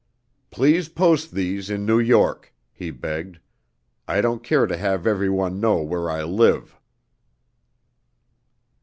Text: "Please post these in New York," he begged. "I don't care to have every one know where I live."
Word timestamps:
"Please 0.49 0.89
post 0.89 1.29
these 1.31 1.69
in 1.69 1.85
New 1.85 1.99
York," 1.99 2.55
he 2.73 2.89
begged. 2.89 3.37
"I 4.07 4.19
don't 4.19 4.43
care 4.43 4.65
to 4.65 4.75
have 4.75 5.05
every 5.05 5.29
one 5.29 5.59
know 5.59 5.83
where 5.83 6.09
I 6.09 6.23
live." 6.23 6.75